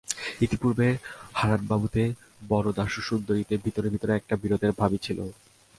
[0.41, 0.87] ইতিপূর্বে
[1.39, 2.03] হারানবাবুতে
[2.49, 5.19] বরদাসুন্দরীতে ভিতরে ভিতরে একটা বিরোধের ভাবই ছিল।